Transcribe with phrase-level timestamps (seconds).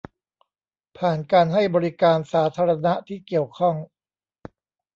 [0.97, 3.75] ผ่านการให้บริการสาธารณะที่เกี่ยวข้อง